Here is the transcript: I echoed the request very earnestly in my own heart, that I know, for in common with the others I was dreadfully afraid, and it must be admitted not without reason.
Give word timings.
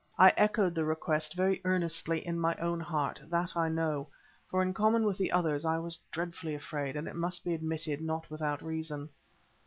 I 0.17 0.33
echoed 0.35 0.73
the 0.73 0.83
request 0.83 1.35
very 1.35 1.61
earnestly 1.63 2.25
in 2.25 2.39
my 2.39 2.55
own 2.55 2.79
heart, 2.79 3.21
that 3.29 3.55
I 3.55 3.69
know, 3.69 4.07
for 4.49 4.63
in 4.63 4.73
common 4.73 5.03
with 5.05 5.19
the 5.19 5.31
others 5.31 5.63
I 5.63 5.77
was 5.77 5.99
dreadfully 6.11 6.55
afraid, 6.55 6.95
and 6.95 7.07
it 7.07 7.15
must 7.15 7.43
be 7.45 7.53
admitted 7.53 8.01
not 8.01 8.27
without 8.31 8.63
reason. 8.63 9.09